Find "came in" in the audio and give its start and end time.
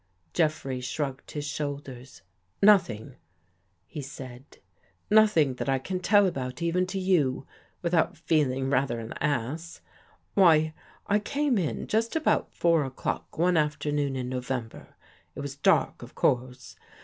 11.19-11.85